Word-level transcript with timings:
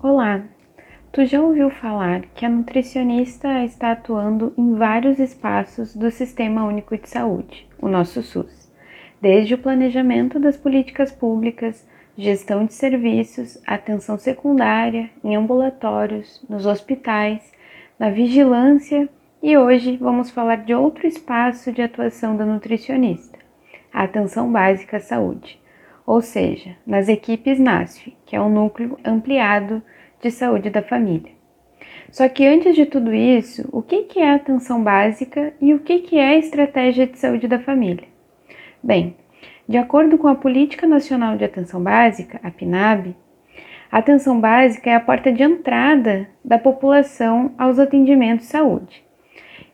Olá! 0.00 0.44
Tu 1.10 1.26
já 1.26 1.42
ouviu 1.42 1.70
falar 1.70 2.22
que 2.32 2.46
a 2.46 2.48
nutricionista 2.48 3.64
está 3.64 3.90
atuando 3.90 4.54
em 4.56 4.76
vários 4.76 5.18
espaços 5.18 5.92
do 5.96 6.08
Sistema 6.08 6.64
Único 6.64 6.96
de 6.96 7.08
Saúde, 7.08 7.66
o 7.82 7.88
nosso 7.88 8.22
SUS, 8.22 8.72
desde 9.20 9.54
o 9.54 9.58
planejamento 9.58 10.38
das 10.38 10.56
políticas 10.56 11.10
públicas, 11.10 11.84
gestão 12.16 12.64
de 12.64 12.74
serviços, 12.74 13.60
atenção 13.66 14.16
secundária, 14.16 15.10
em 15.24 15.34
ambulatórios, 15.34 16.46
nos 16.48 16.64
hospitais, 16.64 17.52
na 17.98 18.08
vigilância 18.08 19.08
e 19.42 19.58
hoje 19.58 19.96
vamos 19.96 20.30
falar 20.30 20.58
de 20.58 20.72
outro 20.72 21.08
espaço 21.08 21.72
de 21.72 21.82
atuação 21.82 22.36
da 22.36 22.46
nutricionista, 22.46 23.36
a 23.92 24.04
atenção 24.04 24.52
básica 24.52 24.98
à 24.98 25.00
saúde 25.00 25.60
ou 26.08 26.22
seja, 26.22 26.74
nas 26.86 27.06
equipes 27.06 27.60
NASF, 27.60 28.16
que 28.24 28.34
é 28.34 28.40
o 28.40 28.48
núcleo 28.48 28.98
ampliado 29.04 29.82
de 30.22 30.30
saúde 30.30 30.70
da 30.70 30.80
família. 30.80 31.32
Só 32.10 32.26
que 32.30 32.46
antes 32.46 32.74
de 32.74 32.86
tudo 32.86 33.12
isso, 33.12 33.68
o 33.70 33.82
que 33.82 34.18
é 34.18 34.30
atenção 34.32 34.82
básica 34.82 35.52
e 35.60 35.74
o 35.74 35.80
que 35.80 36.18
é 36.18 36.28
a 36.28 36.38
estratégia 36.38 37.06
de 37.06 37.18
saúde 37.18 37.46
da 37.46 37.58
família? 37.58 38.08
Bem, 38.82 39.16
de 39.68 39.76
acordo 39.76 40.16
com 40.16 40.28
a 40.28 40.34
Política 40.34 40.86
Nacional 40.86 41.36
de 41.36 41.44
Atenção 41.44 41.82
Básica, 41.82 42.40
a 42.42 42.50
PNAB, 42.50 43.14
a 43.92 43.98
atenção 43.98 44.40
básica 44.40 44.88
é 44.88 44.94
a 44.94 45.00
porta 45.00 45.30
de 45.30 45.42
entrada 45.42 46.26
da 46.42 46.58
população 46.58 47.52
aos 47.58 47.78
atendimentos 47.78 48.46
de 48.46 48.52
saúde. 48.52 49.04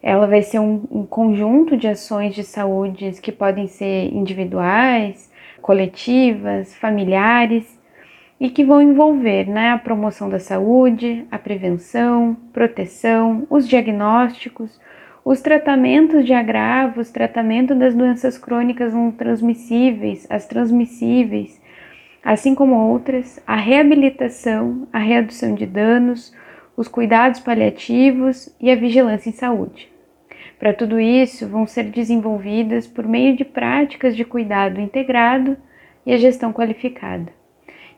Ela 0.02 0.26
vai 0.26 0.42
ser 0.42 0.58
um, 0.58 0.82
um 0.90 1.06
conjunto 1.06 1.76
de 1.76 1.86
ações 1.86 2.34
de 2.34 2.42
saúde 2.42 3.12
que 3.22 3.30
podem 3.30 3.68
ser 3.68 4.12
individuais, 4.12 5.32
coletivas, 5.64 6.76
familiares 6.76 7.80
e 8.38 8.50
que 8.50 8.62
vão 8.62 8.82
envolver 8.82 9.48
né, 9.48 9.70
a 9.70 9.78
promoção 9.78 10.28
da 10.28 10.38
saúde, 10.38 11.24
a 11.30 11.38
prevenção, 11.38 12.36
proteção, 12.52 13.46
os 13.48 13.66
diagnósticos, 13.66 14.78
os 15.24 15.40
tratamentos 15.40 16.26
de 16.26 16.34
agravos, 16.34 17.10
tratamento 17.10 17.74
das 17.74 17.94
doenças 17.94 18.36
crônicas 18.36 18.92
não 18.92 19.10
transmissíveis, 19.10 20.26
as 20.28 20.46
transmissíveis, 20.46 21.58
assim 22.22 22.54
como 22.54 22.74
outras, 22.74 23.42
a 23.46 23.56
reabilitação, 23.56 24.86
a 24.92 24.98
redução 24.98 25.54
de 25.54 25.64
danos, 25.64 26.30
os 26.76 26.88
cuidados 26.88 27.40
paliativos 27.40 28.54
e 28.60 28.70
a 28.70 28.76
vigilância 28.76 29.30
em 29.30 29.32
saúde. 29.32 29.93
Para 30.58 30.72
tudo 30.72 31.00
isso, 31.00 31.48
vão 31.48 31.66
ser 31.66 31.84
desenvolvidas 31.84 32.86
por 32.86 33.06
meio 33.06 33.36
de 33.36 33.44
práticas 33.44 34.16
de 34.16 34.24
cuidado 34.24 34.80
integrado 34.80 35.56
e 36.06 36.12
a 36.12 36.16
gestão 36.16 36.52
qualificada. 36.52 37.32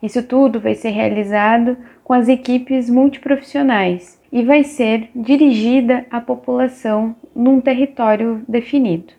Isso 0.03 0.23
tudo 0.23 0.61
vai 0.61 0.75
ser 0.75 0.91
realizado 0.91 1.77
com 2.05 2.13
as 2.13 2.29
equipes 2.29 2.91
multiprofissionais 2.91 4.21
e 4.31 4.43
vai 4.43 4.63
ser 4.63 5.09
dirigida 5.15 6.07
à 6.11 6.21
população 6.21 7.17
num 7.35 7.61
território 7.61 8.43
definido. 8.49 9.15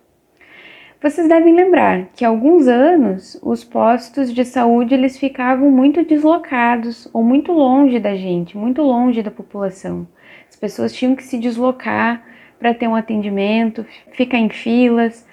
Vocês 1.01 1.29
devem 1.29 1.53
lembrar 1.53 2.07
que 2.15 2.25
há 2.25 2.27
alguns 2.27 2.67
anos 2.67 3.39
os 3.43 3.63
postos 3.63 4.33
de 4.33 4.43
saúde 4.43 4.95
eles 4.95 5.17
ficavam 5.17 5.69
muito 5.69 6.03
deslocados 6.03 7.07
ou 7.13 7.23
muito 7.23 7.51
longe 7.51 7.99
da 7.99 8.15
gente, 8.15 8.57
muito 8.57 8.81
longe 8.81 9.21
da 9.21 9.29
população. 9.29 10.07
As 10.49 10.55
pessoas 10.55 10.93
tinham 10.93 11.15
que 11.15 11.23
se 11.23 11.37
deslocar 11.37 12.23
para 12.59 12.73
ter 12.73 12.87
um 12.87 12.95
atendimento, 12.95 13.85
ficar 14.11 14.37
em 14.37 14.49
filas, 14.49 15.25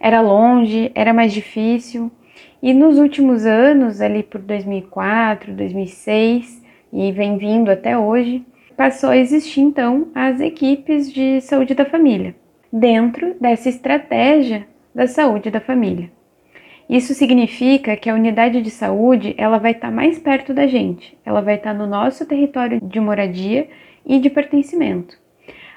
era 0.00 0.20
longe, 0.20 0.90
era 0.94 1.12
mais 1.12 1.32
difícil. 1.32 2.10
E 2.62 2.72
nos 2.72 2.98
últimos 2.98 3.46
anos, 3.46 4.00
ali 4.00 4.22
por 4.22 4.40
2004, 4.40 5.52
2006 5.52 6.62
e 6.92 7.12
vem 7.12 7.36
vindo 7.36 7.70
até 7.70 7.96
hoje, 7.96 8.44
passou 8.76 9.10
a 9.10 9.16
existir 9.16 9.60
então 9.60 10.08
as 10.14 10.40
equipes 10.40 11.12
de 11.12 11.40
saúde 11.40 11.74
da 11.74 11.84
família, 11.84 12.34
dentro 12.72 13.34
dessa 13.40 13.68
estratégia 13.68 14.66
da 14.94 15.06
saúde 15.06 15.50
da 15.50 15.60
família. 15.60 16.10
Isso 16.88 17.12
significa 17.12 17.96
que 17.96 18.08
a 18.08 18.14
unidade 18.14 18.62
de 18.62 18.70
saúde 18.70 19.34
ela 19.36 19.58
vai 19.58 19.72
estar 19.72 19.90
mais 19.90 20.18
perto 20.18 20.54
da 20.54 20.66
gente, 20.66 21.18
ela 21.24 21.42
vai 21.42 21.56
estar 21.56 21.74
no 21.74 21.86
nosso 21.86 22.24
território 22.24 22.80
de 22.80 22.98
moradia 22.98 23.68
e 24.06 24.18
de 24.18 24.30
pertencimento. 24.30 25.18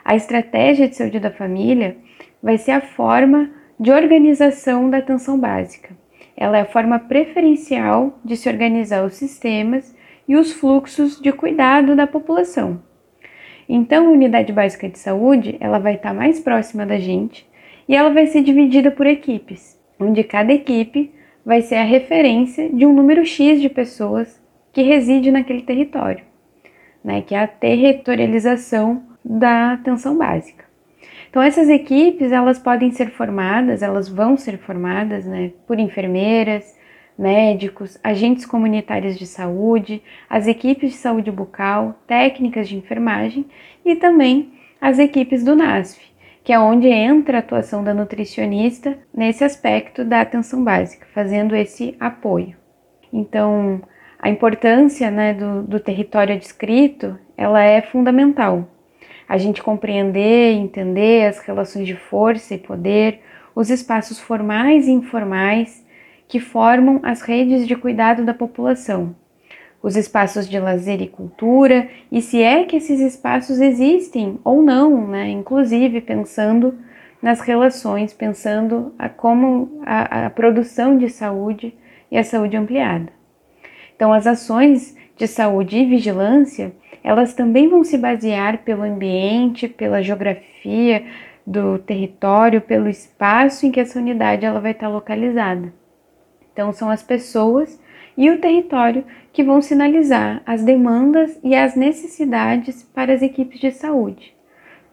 A 0.04 0.16
estratégia 0.16 0.88
de 0.88 0.96
saúde 0.96 1.20
da 1.20 1.32
família 1.32 1.98
vai 2.42 2.58
ser 2.58 2.72
a 2.72 2.82
forma 2.82 3.52
de 3.80 3.92
organização 3.92 4.90
da 4.90 4.98
atenção 4.98 5.40
básica. 5.40 5.90
Ela 6.36 6.58
é 6.58 6.62
a 6.62 6.66
forma 6.66 6.98
preferencial 7.00 8.20
de 8.24 8.36
se 8.36 8.50
organizar 8.50 9.06
os 9.06 9.16
sistemas 9.16 9.96
e 10.28 10.36
os 10.36 10.54
fluxos 10.54 11.20
de 11.20 11.32
cuidado 11.32 11.96
da 11.96 12.08
população. 12.08 12.82
Então, 13.68 14.08
a 14.08 14.12
unidade 14.12 14.52
básica 14.52 14.90
de 14.90 14.98
saúde, 14.98 15.58
ela 15.60 15.80
vai 15.80 15.96
estar 15.96 16.14
mais 16.14 16.40
próxima 16.40 16.86
da 16.86 16.98
gente 16.98 17.48
e 17.88 17.96
ela 17.96 18.10
vai 18.10 18.28
ser 18.28 18.42
dividida 18.42 18.92
por 18.92 19.06
equipes, 19.06 19.80
onde 20.00 20.24
cada 20.24 20.52
equipe 20.52 21.12
vai 21.46 21.62
ser 21.62 21.76
a 21.76 21.84
referência 21.84 22.70
de 22.70 22.86
um 22.86 22.94
número 22.94 23.26
X 23.26 23.62
de 23.62 23.70
pessoas 23.70 24.42
que 24.72 24.82
reside 24.82 25.32
naquele 25.32 25.62
território, 25.62 26.24
né, 27.04 27.22
que 27.22 27.36
é 27.36 27.40
a 27.40 27.48
territorialização 27.48 29.11
da 29.24 29.74
atenção 29.74 30.18
básica. 30.18 30.66
Então 31.30 31.42
essas 31.42 31.70
equipes 31.70 32.32
elas 32.32 32.60
podem 32.60 32.92
ser 32.92 33.12
formadas, 33.12 33.82
elas 33.82 34.10
vão 34.10 34.36
ser 34.36 34.58
formadas, 34.58 35.26
né, 35.26 35.52
por 35.66 35.80
enfermeiras, 35.80 36.78
médicos, 37.18 38.00
agentes 38.04 38.46
comunitários 38.46 39.18
de 39.18 39.26
saúde, 39.26 40.02
as 40.30 40.48
equipes 40.48 40.92
de 40.92 40.98
saúde 40.98 41.32
bucal, 41.32 41.96
técnicas 42.08 42.68
de 42.68 42.76
enfermagem 42.76 43.46
e 43.86 43.96
também 43.96 44.54
as 44.80 44.98
equipes 44.98 45.44
do 45.44 45.56
NASF, 45.56 46.02
que 46.44 46.52
é 46.52 46.60
onde 46.60 46.88
entra 46.88 47.38
a 47.38 47.40
atuação 47.40 47.84
da 47.84 47.94
nutricionista 47.94 48.98
nesse 49.14 49.44
aspecto 49.44 50.04
da 50.04 50.22
atenção 50.22 50.64
básica, 50.64 51.06
fazendo 51.14 51.56
esse 51.56 51.96
apoio. 52.00 52.58
Então, 53.14 53.82
a 54.20 54.30
importância 54.30 55.12
né, 55.12 55.34
do, 55.34 55.64
do 55.64 55.80
território 55.80 56.38
descrito, 56.38 57.18
ela 57.38 57.64
é 57.64 57.82
fundamental, 57.82 58.68
a 59.32 59.38
gente 59.38 59.64
compreender 59.64 60.52
e 60.52 60.58
entender 60.58 61.26
as 61.26 61.40
relações 61.40 61.88
de 61.88 61.96
força 61.96 62.54
e 62.54 62.58
poder, 62.58 63.22
os 63.56 63.70
espaços 63.70 64.20
formais 64.20 64.90
e 64.90 64.92
informais 64.92 65.86
que 66.28 66.38
formam 66.38 67.00
as 67.02 67.22
redes 67.22 67.66
de 67.66 67.74
cuidado 67.78 68.26
da 68.26 68.34
população, 68.34 69.16
os 69.82 69.96
espaços 69.96 70.50
de 70.50 70.60
lazer 70.60 71.02
e 71.02 71.08
cultura, 71.08 71.88
e 72.12 72.22
se 72.22 72.42
é 72.42 72.66
que 72.66 72.76
esses 72.76 73.00
espaços 73.00 73.62
existem 73.62 74.38
ou 74.44 74.62
não, 74.62 75.08
né? 75.08 75.30
inclusive 75.30 76.02
pensando 76.02 76.78
nas 77.22 77.40
relações, 77.40 78.12
pensando 78.12 78.94
a 79.00 79.08
como 79.08 79.82
a, 79.86 80.26
a 80.26 80.30
produção 80.30 80.98
de 80.98 81.08
saúde 81.08 81.74
e 82.12 82.18
a 82.18 82.24
saúde 82.26 82.58
ampliada. 82.58 83.08
Então, 83.96 84.12
as 84.12 84.28
ações 84.28 84.94
de 85.16 85.26
saúde 85.26 85.78
e 85.78 85.86
vigilância 85.86 86.74
elas 87.04 87.34
também 87.34 87.68
vão 87.68 87.84
se 87.84 87.98
basear 87.98 88.60
pelo 88.60 88.84
ambiente, 88.84 89.68
pela 89.68 90.02
geografia 90.02 91.04
do 91.46 91.80
território, 91.80 92.62
pelo 92.62 92.88
espaço 92.88 93.66
em 93.66 93.72
que 93.72 93.80
essa 93.80 94.00
unidade 94.00 94.46
ela 94.46 94.60
vai 94.60 94.72
estar 94.72 94.88
localizada. 94.88 95.74
Então 96.54 96.72
são 96.72 96.90
as 96.90 97.02
pessoas 97.02 97.80
e 98.18 98.30
o 98.30 98.40
território 98.40 99.04
que 99.34 99.44
vão 99.44 99.62
sinalizar 99.62 100.42
as 100.46 100.64
demandas 100.64 101.40
e 101.44 101.56
as 101.56 101.76
necessidades 101.76 102.84
para 102.84 103.14
as 103.14 103.22
equipes 103.22 103.60
de 103.60 103.72
saúde. 103.72 104.34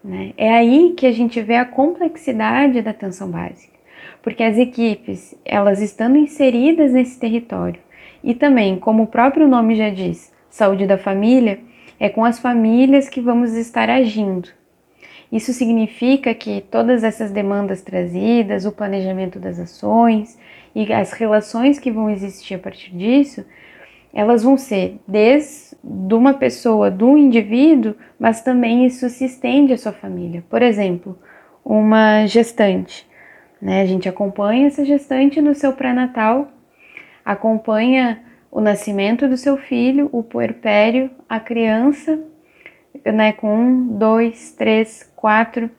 Né? 0.03 0.33
É 0.37 0.51
aí 0.51 0.93
que 0.97 1.05
a 1.05 1.11
gente 1.11 1.41
vê 1.41 1.55
a 1.55 1.65
complexidade 1.65 2.81
da 2.81 2.91
atenção 2.91 3.29
básica, 3.29 3.77
porque 4.21 4.43
as 4.43 4.57
equipes, 4.57 5.35
elas 5.43 5.81
estando 5.81 6.17
inseridas 6.17 6.93
nesse 6.93 7.19
território 7.19 7.79
e 8.23 8.33
também, 8.33 8.79
como 8.79 9.03
o 9.03 9.07
próprio 9.07 9.47
nome 9.47 9.75
já 9.75 9.89
diz, 9.89 10.33
saúde 10.49 10.87
da 10.87 10.97
família, 10.97 11.59
é 11.99 12.09
com 12.09 12.23
as 12.23 12.39
famílias 12.39 13.09
que 13.09 13.19
vamos 13.19 13.53
estar 13.53 13.89
agindo. 13.89 14.49
Isso 15.31 15.53
significa 15.53 16.33
que 16.33 16.61
todas 16.71 17.03
essas 17.03 17.31
demandas 17.31 17.81
trazidas, 17.81 18.65
o 18.65 18.71
planejamento 18.71 19.39
das 19.39 19.59
ações 19.59 20.39
e 20.73 20.91
as 20.91 21.11
relações 21.11 21.77
que 21.77 21.91
vão 21.91 22.09
existir 22.09 22.55
a 22.55 22.59
partir 22.59 22.91
disso, 22.95 23.45
elas 24.11 24.41
vão 24.41 24.57
ser 24.57 24.99
desde 25.07 25.75
uma 25.83 26.33
pessoa, 26.33 26.89
do 26.89 27.15
indivíduo, 27.15 27.95
mas 28.19 28.41
também 28.41 28.85
isso 28.85 29.07
se 29.09 29.25
estende 29.25 29.73
à 29.73 29.77
sua 29.77 29.91
família. 29.91 30.43
Por 30.49 30.63
exemplo, 30.63 31.17
uma 31.63 32.25
gestante. 32.25 33.07
Né? 33.61 33.81
A 33.81 33.85
gente 33.85 34.09
acompanha 34.09 34.67
essa 34.67 34.83
gestante 34.83 35.39
no 35.41 35.53
seu 35.53 35.73
pré-natal, 35.73 36.49
acompanha 37.23 38.23
o 38.51 38.59
nascimento 38.61 39.27
do 39.27 39.37
seu 39.37 39.57
filho, 39.57 40.09
o 40.11 40.23
puerpério, 40.23 41.09
a 41.27 41.39
criança, 41.39 42.19
né, 43.05 43.31
com 43.33 43.55
um, 43.55 43.97
dois, 43.97 44.51
três, 44.53 45.11
quatro, 45.15 45.69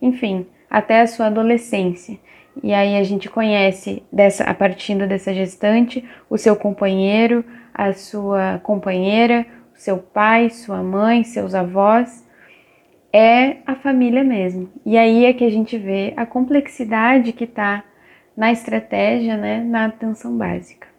enfim, 0.00 0.46
até 0.68 1.00
a 1.00 1.06
sua 1.06 1.26
adolescência. 1.26 2.18
E 2.62 2.72
aí 2.72 2.96
a 2.96 3.02
gente 3.02 3.28
conhece 3.28 4.02
dessa, 4.10 4.44
a 4.44 4.54
partir 4.54 4.94
dessa 5.06 5.32
gestante 5.32 6.04
o 6.28 6.38
seu 6.38 6.56
companheiro, 6.56 7.44
a 7.72 7.92
sua 7.92 8.58
companheira, 8.62 9.46
seu 9.74 9.98
pai, 9.98 10.50
sua 10.50 10.82
mãe, 10.82 11.22
seus 11.22 11.54
avós, 11.54 12.26
é 13.12 13.58
a 13.66 13.74
família 13.74 14.24
mesmo. 14.24 14.70
E 14.84 14.96
aí 14.96 15.26
é 15.26 15.32
que 15.32 15.44
a 15.44 15.50
gente 15.50 15.76
vê 15.78 16.12
a 16.16 16.26
complexidade 16.26 17.32
que 17.32 17.44
está 17.44 17.84
na 18.36 18.50
estratégia, 18.52 19.36
né, 19.36 19.62
na 19.62 19.86
atenção 19.86 20.36
básica. 20.36 20.95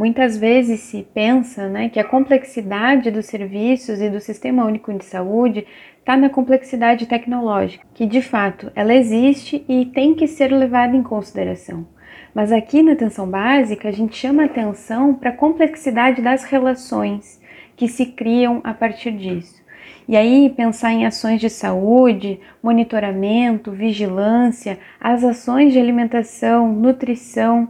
Muitas 0.00 0.34
vezes 0.34 0.80
se 0.80 1.06
pensa 1.12 1.68
né, 1.68 1.90
que 1.90 2.00
a 2.00 2.04
complexidade 2.04 3.10
dos 3.10 3.26
serviços 3.26 4.00
e 4.00 4.08
do 4.08 4.18
Sistema 4.18 4.64
Único 4.64 4.90
de 4.94 5.04
Saúde 5.04 5.66
está 5.98 6.16
na 6.16 6.30
complexidade 6.30 7.04
tecnológica, 7.04 7.86
que 7.92 8.06
de 8.06 8.22
fato 8.22 8.72
ela 8.74 8.94
existe 8.94 9.62
e 9.68 9.84
tem 9.84 10.14
que 10.14 10.26
ser 10.26 10.50
levada 10.52 10.96
em 10.96 11.02
consideração. 11.02 11.86
Mas 12.34 12.50
aqui 12.50 12.82
na 12.82 12.92
atenção 12.92 13.28
básica 13.28 13.90
a 13.90 13.92
gente 13.92 14.16
chama 14.16 14.46
atenção 14.46 15.12
para 15.12 15.28
a 15.28 15.36
complexidade 15.36 16.22
das 16.22 16.44
relações 16.44 17.38
que 17.76 17.86
se 17.86 18.06
criam 18.06 18.62
a 18.64 18.72
partir 18.72 19.12
disso. 19.12 19.62
E 20.08 20.16
aí 20.16 20.48
pensar 20.48 20.94
em 20.94 21.04
ações 21.04 21.42
de 21.42 21.50
saúde, 21.50 22.40
monitoramento, 22.62 23.70
vigilância, 23.70 24.78
as 24.98 25.22
ações 25.22 25.74
de 25.74 25.78
alimentação, 25.78 26.72
nutrição, 26.72 27.68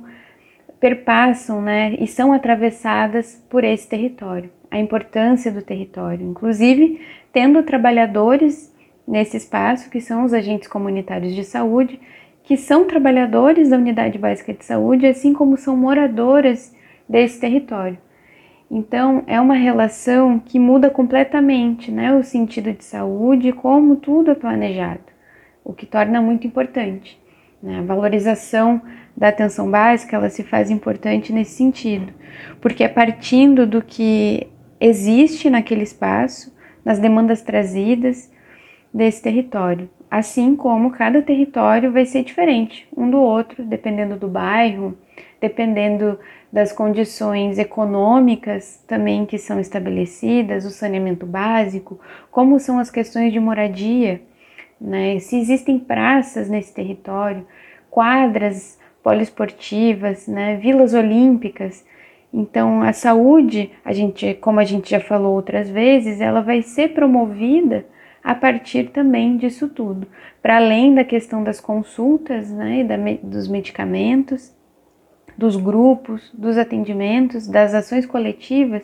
perpassam 0.80 1.60
né, 1.60 1.94
e 2.00 2.06
são 2.06 2.32
atravessadas 2.32 3.36
por 3.50 3.62
esse 3.62 3.86
território, 3.86 4.50
a 4.70 4.78
importância 4.78 5.52
do 5.52 5.60
território, 5.60 6.26
inclusive 6.26 7.00
tendo 7.32 7.62
trabalhadores 7.62 8.74
nesse 9.06 9.36
espaço, 9.36 9.90
que 9.90 10.00
são 10.00 10.24
os 10.24 10.32
agentes 10.32 10.68
comunitários 10.68 11.34
de 11.34 11.44
saúde, 11.44 12.00
que 12.42 12.56
são 12.56 12.86
trabalhadores 12.86 13.68
da 13.68 13.76
unidade 13.76 14.18
básica 14.18 14.52
de 14.52 14.64
saúde, 14.64 15.06
assim 15.06 15.32
como 15.32 15.56
são 15.56 15.76
moradoras 15.76 16.74
desse 17.08 17.38
território. 17.40 17.98
Então, 18.70 19.24
é 19.26 19.40
uma 19.40 19.54
relação 19.54 20.38
que 20.38 20.58
muda 20.58 20.88
completamente 20.88 21.90
né, 21.90 22.14
o 22.14 22.22
sentido 22.22 22.72
de 22.72 22.84
saúde, 22.84 23.52
como 23.52 23.96
tudo 23.96 24.30
é 24.30 24.34
planejado, 24.34 25.02
o 25.64 25.72
que 25.72 25.84
torna 25.84 26.22
muito 26.22 26.46
importante. 26.46 27.20
Né? 27.62 27.78
A 27.78 27.82
valorização 27.82 28.80
da 29.16 29.28
atenção 29.28 29.70
básica 29.70 30.16
ela 30.16 30.30
se 30.30 30.42
faz 30.42 30.70
importante 30.70 31.32
nesse 31.32 31.52
sentido, 31.52 32.12
porque 32.60 32.84
é 32.84 32.88
partindo 32.88 33.66
do 33.66 33.82
que 33.82 34.48
existe 34.80 35.50
naquele 35.50 35.82
espaço, 35.82 36.54
nas 36.84 36.98
demandas 36.98 37.42
trazidas 37.42 38.32
desse 38.92 39.22
território, 39.22 39.90
assim 40.10 40.56
como 40.56 40.90
cada 40.90 41.22
território 41.22 41.92
vai 41.92 42.06
ser 42.06 42.24
diferente 42.24 42.88
um 42.96 43.10
do 43.10 43.18
outro, 43.18 43.64
dependendo 43.64 44.16
do 44.16 44.26
bairro, 44.26 44.96
dependendo 45.40 46.18
das 46.52 46.72
condições 46.72 47.58
econômicas 47.58 48.82
também 48.86 49.24
que 49.24 49.38
são 49.38 49.60
estabelecidas, 49.60 50.64
o 50.64 50.70
saneamento 50.70 51.24
básico, 51.24 52.00
como 52.30 52.58
são 52.58 52.78
as 52.78 52.90
questões 52.90 53.32
de 53.32 53.38
moradia, 53.38 54.20
né? 54.80 55.18
se 55.18 55.38
existem 55.38 55.78
praças 55.78 56.48
nesse 56.48 56.72
território, 56.72 57.46
quadras 57.90 58.78
poliesportivas, 59.02 60.26
né? 60.26 60.56
vilas 60.56 60.94
olímpicas. 60.94 61.84
Então, 62.32 62.82
a 62.82 62.92
saúde, 62.92 63.72
a 63.84 63.92
gente, 63.92 64.34
como 64.34 64.60
a 64.60 64.64
gente 64.64 64.90
já 64.90 65.00
falou 65.00 65.34
outras 65.34 65.68
vezes, 65.68 66.20
ela 66.20 66.40
vai 66.40 66.62
ser 66.62 66.94
promovida 66.94 67.84
a 68.22 68.34
partir 68.34 68.90
também 68.90 69.36
disso 69.36 69.68
tudo, 69.68 70.06
para 70.42 70.56
além 70.56 70.94
da 70.94 71.04
questão 71.04 71.42
das 71.42 71.60
consultas, 71.60 72.50
né, 72.50 72.84
da, 72.84 72.96
dos 73.22 73.48
medicamentos, 73.48 74.54
dos 75.36 75.56
grupos, 75.56 76.30
dos 76.34 76.58
atendimentos, 76.58 77.48
das 77.48 77.74
ações 77.74 78.04
coletivas, 78.04 78.82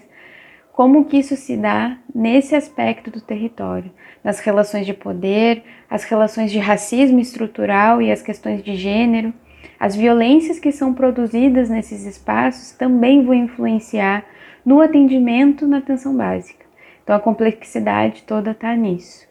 como 0.76 1.06
que 1.06 1.16
isso 1.16 1.34
se 1.36 1.56
dá 1.56 1.96
nesse 2.14 2.54
aspecto 2.54 3.10
do 3.10 3.18
território, 3.18 3.90
nas 4.22 4.40
relações 4.40 4.84
de 4.84 4.92
poder, 4.92 5.62
as 5.88 6.04
relações 6.04 6.52
de 6.52 6.58
racismo 6.58 7.18
estrutural 7.18 8.02
e 8.02 8.12
as 8.12 8.20
questões 8.20 8.62
de 8.62 8.76
gênero, 8.76 9.32
as 9.80 9.96
violências 9.96 10.58
que 10.58 10.70
são 10.70 10.92
produzidas 10.92 11.70
nesses 11.70 12.04
espaços 12.04 12.72
também 12.72 13.24
vão 13.24 13.32
influenciar 13.32 14.26
no 14.66 14.82
atendimento 14.82 15.66
na 15.66 15.78
atenção 15.78 16.14
básica. 16.14 16.66
Então 17.02 17.16
a 17.16 17.20
complexidade 17.20 18.24
toda 18.24 18.50
está 18.50 18.76
nisso. 18.76 19.26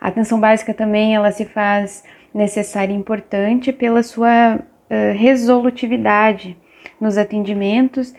A 0.00 0.08
atenção 0.08 0.40
básica 0.40 0.72
também 0.72 1.14
ela 1.14 1.30
se 1.30 1.44
faz 1.44 2.02
necessária 2.32 2.94
e 2.94 2.96
importante 2.96 3.70
pela 3.70 4.02
sua 4.02 4.56
uh, 4.56 5.14
resolutividade 5.14 6.56
nos 6.98 7.18
atendimentos 7.18 8.14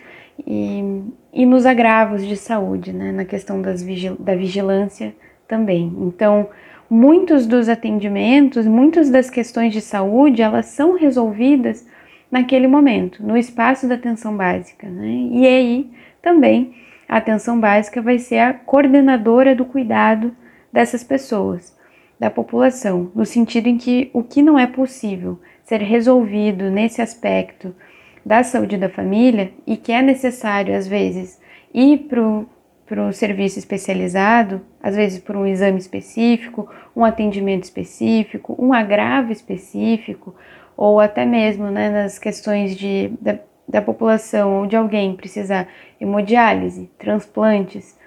e, 0.45 1.03
e 1.33 1.45
nos 1.45 1.65
agravos 1.65 2.25
de 2.25 2.35
saúde, 2.35 2.91
né, 2.91 3.11
na 3.11 3.25
questão 3.25 3.61
das 3.61 3.81
vigil 3.81 4.15
da 4.19 4.35
vigilância 4.35 5.13
também. 5.47 5.93
Então, 5.99 6.49
muitos 6.89 7.45
dos 7.45 7.69
atendimentos, 7.69 8.67
muitas 8.67 9.09
das 9.09 9.29
questões 9.29 9.73
de 9.73 9.81
saúde, 9.81 10.41
elas 10.41 10.67
são 10.67 10.97
resolvidas 10.97 11.85
naquele 12.29 12.67
momento, 12.67 13.25
no 13.25 13.37
espaço 13.37 13.87
da 13.87 13.95
atenção 13.95 14.35
básica. 14.35 14.87
Né? 14.87 15.29
E 15.31 15.47
aí 15.47 15.89
também 16.21 16.73
a 17.07 17.17
atenção 17.17 17.59
básica 17.59 18.01
vai 18.01 18.17
ser 18.17 18.39
a 18.39 18.53
coordenadora 18.53 19.53
do 19.53 19.65
cuidado 19.65 20.33
dessas 20.71 21.03
pessoas, 21.03 21.75
da 22.17 22.29
população, 22.29 23.11
no 23.13 23.25
sentido 23.25 23.67
em 23.67 23.77
que 23.77 24.09
o 24.13 24.23
que 24.23 24.41
não 24.41 24.57
é 24.57 24.65
possível 24.65 25.39
ser 25.63 25.81
resolvido 25.81 26.69
nesse 26.69 27.01
aspecto 27.01 27.75
da 28.25 28.43
saúde 28.43 28.77
da 28.77 28.89
família 28.89 29.51
e 29.65 29.75
que 29.75 29.91
é 29.91 30.01
necessário, 30.01 30.75
às 30.75 30.87
vezes, 30.87 31.39
ir 31.73 32.07
para 32.09 33.03
o 33.03 33.11
serviço 33.13 33.57
especializado, 33.59 34.61
às 34.81 34.95
vezes 34.95 35.19
por 35.19 35.35
um 35.35 35.45
exame 35.45 35.77
específico, 35.77 36.69
um 36.95 37.03
atendimento 37.03 37.63
específico, 37.63 38.55
um 38.59 38.73
agravo 38.73 39.31
específico, 39.31 40.35
ou 40.75 40.99
até 40.99 41.25
mesmo 41.25 41.69
né, 41.69 41.89
nas 41.89 42.17
questões 42.17 42.75
de, 42.75 43.11
da, 43.21 43.39
da 43.67 43.81
população 43.81 44.61
ou 44.61 44.65
de 44.65 44.75
alguém 44.75 45.15
precisar 45.15 45.67
hemodiálise, 45.99 46.89
transplantes, 46.97 47.97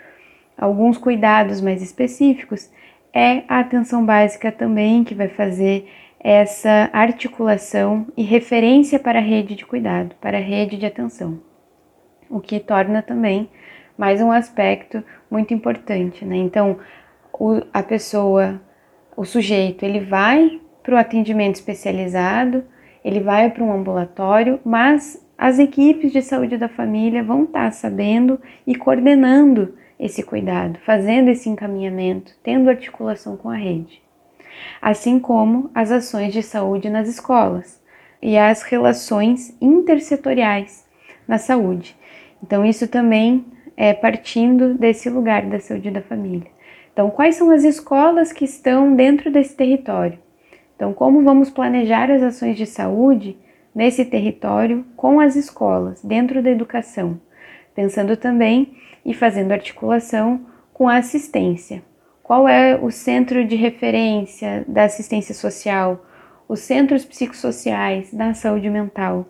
alguns 0.56 0.98
cuidados 0.98 1.60
mais 1.60 1.82
específicos, 1.82 2.70
é 3.12 3.44
a 3.48 3.60
atenção 3.60 4.04
básica 4.04 4.50
também 4.50 5.04
que 5.04 5.14
vai 5.14 5.28
fazer 5.28 5.88
essa 6.24 6.88
articulação 6.90 8.06
e 8.16 8.22
referência 8.22 8.98
para 8.98 9.18
a 9.18 9.22
rede 9.22 9.54
de 9.54 9.66
cuidado, 9.66 10.16
para 10.22 10.38
a 10.38 10.40
rede 10.40 10.78
de 10.78 10.86
atenção, 10.86 11.38
o 12.30 12.40
que 12.40 12.58
torna 12.58 13.02
também 13.02 13.50
mais 13.98 14.22
um 14.22 14.32
aspecto 14.32 15.04
muito 15.30 15.52
importante, 15.52 16.24
né? 16.24 16.36
Então, 16.36 16.78
o, 17.30 17.60
a 17.70 17.82
pessoa, 17.82 18.58
o 19.14 19.26
sujeito, 19.26 19.84
ele 19.84 20.00
vai 20.00 20.62
para 20.82 20.94
o 20.94 20.98
atendimento 20.98 21.56
especializado, 21.56 22.64
ele 23.04 23.20
vai 23.20 23.50
para 23.50 23.62
um 23.62 23.72
ambulatório, 23.72 24.58
mas 24.64 25.22
as 25.36 25.58
equipes 25.58 26.10
de 26.10 26.22
saúde 26.22 26.56
da 26.56 26.70
família 26.70 27.22
vão 27.22 27.44
estar 27.44 27.70
sabendo 27.70 28.40
e 28.66 28.74
coordenando 28.74 29.74
esse 30.00 30.22
cuidado, 30.22 30.78
fazendo 30.86 31.28
esse 31.28 31.50
encaminhamento, 31.50 32.32
tendo 32.42 32.70
articulação 32.70 33.36
com 33.36 33.50
a 33.50 33.56
rede 33.56 34.03
assim 34.80 35.18
como 35.18 35.70
as 35.74 35.90
ações 35.90 36.32
de 36.32 36.42
saúde 36.42 36.88
nas 36.90 37.08
escolas 37.08 37.82
e 38.22 38.38
as 38.38 38.62
relações 38.62 39.56
intersetoriais 39.60 40.86
na 41.26 41.38
saúde. 41.38 41.96
Então, 42.42 42.64
isso 42.64 42.88
também 42.88 43.44
é 43.76 43.92
partindo 43.92 44.74
desse 44.74 45.10
lugar 45.10 45.46
da 45.46 45.58
saúde 45.58 45.90
da 45.90 46.02
família. 46.02 46.46
Então, 46.92 47.10
quais 47.10 47.34
são 47.36 47.50
as 47.50 47.64
escolas 47.64 48.32
que 48.32 48.44
estão 48.44 48.94
dentro 48.94 49.30
desse 49.30 49.56
território? 49.56 50.18
Então, 50.76 50.92
como 50.92 51.22
vamos 51.22 51.50
planejar 51.50 52.10
as 52.10 52.22
ações 52.22 52.56
de 52.56 52.66
saúde 52.66 53.36
nesse 53.74 54.04
território 54.04 54.84
com 54.96 55.18
as 55.20 55.36
escolas, 55.36 56.02
dentro 56.02 56.42
da 56.42 56.50
educação? 56.50 57.20
Pensando 57.74 58.16
também 58.16 58.76
e 59.04 59.12
fazendo 59.12 59.52
articulação 59.52 60.46
com 60.72 60.88
a 60.88 60.96
assistência, 60.96 61.82
qual 62.24 62.48
é 62.48 62.74
o 62.74 62.90
centro 62.90 63.44
de 63.44 63.54
referência 63.54 64.64
da 64.66 64.84
assistência 64.84 65.34
social, 65.34 66.04
os 66.48 66.60
centros 66.60 67.04
psicossociais 67.04 68.12
da 68.14 68.32
saúde 68.32 68.70
mental. 68.70 69.28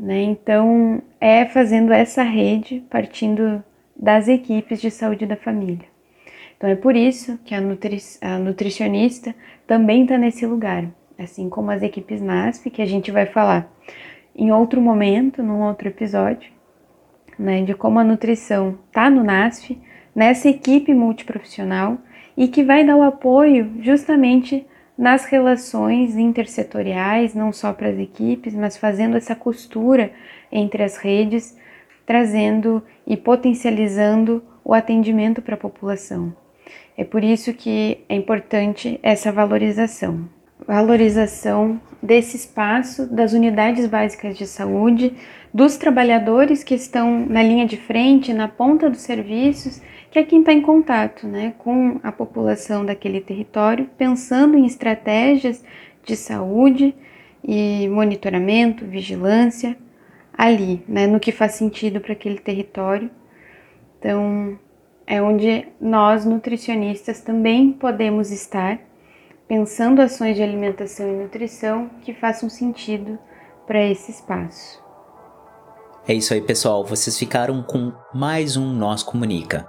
Né? 0.00 0.22
Então, 0.22 1.02
é 1.20 1.44
fazendo 1.44 1.92
essa 1.92 2.22
rede, 2.22 2.82
partindo 2.88 3.62
das 3.94 4.26
equipes 4.26 4.80
de 4.80 4.90
saúde 4.90 5.26
da 5.26 5.36
família. 5.36 5.86
Então, 6.56 6.70
é 6.70 6.74
por 6.74 6.96
isso 6.96 7.38
que 7.44 7.54
a, 7.54 7.60
nutri 7.60 7.98
a 8.22 8.38
nutricionista 8.38 9.34
também 9.66 10.02
está 10.02 10.16
nesse 10.16 10.46
lugar, 10.46 10.86
assim 11.18 11.50
como 11.50 11.70
as 11.70 11.82
equipes 11.82 12.22
NASF, 12.22 12.70
que 12.70 12.80
a 12.80 12.86
gente 12.86 13.10
vai 13.10 13.26
falar 13.26 13.70
em 14.34 14.50
outro 14.50 14.80
momento, 14.80 15.42
num 15.42 15.62
outro 15.62 15.88
episódio, 15.88 16.50
né, 17.38 17.62
de 17.62 17.74
como 17.74 17.98
a 17.98 18.04
nutrição 18.04 18.78
está 18.88 19.10
no 19.10 19.22
NASF, 19.22 19.78
nessa 20.18 20.48
equipe 20.48 20.92
multiprofissional 20.92 21.96
e 22.36 22.48
que 22.48 22.64
vai 22.64 22.84
dar 22.84 22.96
o 22.96 23.02
apoio 23.02 23.70
justamente 23.80 24.66
nas 24.98 25.24
relações 25.26 26.16
intersetoriais, 26.16 27.36
não 27.36 27.52
só 27.52 27.72
para 27.72 27.88
as 27.88 27.98
equipes, 28.00 28.52
mas 28.52 28.76
fazendo 28.76 29.16
essa 29.16 29.36
costura 29.36 30.10
entre 30.50 30.82
as 30.82 30.96
redes, 30.96 31.56
trazendo 32.04 32.82
e 33.06 33.16
potencializando 33.16 34.42
o 34.64 34.74
atendimento 34.74 35.40
para 35.40 35.54
a 35.54 35.58
população. 35.58 36.34
É 36.96 37.04
por 37.04 37.22
isso 37.22 37.54
que 37.54 37.98
é 38.08 38.16
importante 38.16 38.98
essa 39.04 39.30
valorização. 39.30 40.28
Valorização 40.66 41.80
desse 42.02 42.36
espaço, 42.36 43.06
das 43.06 43.32
unidades 43.34 43.86
básicas 43.86 44.36
de 44.36 44.48
saúde, 44.48 45.14
dos 45.54 45.76
trabalhadores 45.76 46.64
que 46.64 46.74
estão 46.74 47.24
na 47.24 47.40
linha 47.40 47.66
de 47.66 47.76
frente, 47.76 48.34
na 48.34 48.48
ponta 48.48 48.90
dos 48.90 49.02
serviços 49.02 49.80
que 50.10 50.18
é 50.18 50.24
quem 50.24 50.40
está 50.40 50.52
em 50.52 50.62
contato 50.62 51.26
né, 51.26 51.54
com 51.58 52.00
a 52.02 52.10
população 52.10 52.84
daquele 52.84 53.20
território, 53.20 53.88
pensando 53.98 54.56
em 54.56 54.66
estratégias 54.66 55.62
de 56.04 56.16
saúde 56.16 56.94
e 57.44 57.88
monitoramento, 57.88 58.86
vigilância 58.86 59.76
ali, 60.36 60.82
né, 60.88 61.06
no 61.06 61.20
que 61.20 61.32
faz 61.32 61.52
sentido 61.52 62.00
para 62.00 62.12
aquele 62.12 62.38
território. 62.38 63.10
Então, 63.98 64.58
é 65.06 65.20
onde 65.20 65.66
nós 65.80 66.24
nutricionistas 66.24 67.20
também 67.20 67.72
podemos 67.72 68.30
estar 68.30 68.78
pensando 69.46 70.00
ações 70.00 70.36
de 70.36 70.42
alimentação 70.42 71.08
e 71.08 71.22
nutrição 71.22 71.90
que 72.02 72.12
façam 72.12 72.48
sentido 72.48 73.18
para 73.66 73.82
esse 73.82 74.10
espaço. 74.10 74.82
É 76.06 76.14
isso 76.14 76.32
aí, 76.32 76.40
pessoal. 76.40 76.84
Vocês 76.84 77.18
ficaram 77.18 77.62
com 77.62 77.92
mais 78.14 78.56
um 78.56 78.72
Nós 78.72 79.02
Comunica. 79.02 79.68